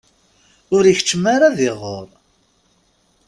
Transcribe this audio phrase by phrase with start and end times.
[0.75, 2.07] Ur ikeččem ara ad iɣer.